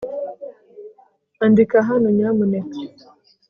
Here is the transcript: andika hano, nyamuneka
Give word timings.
andika 1.45 1.77
hano, 1.87 2.07
nyamuneka 2.17 2.77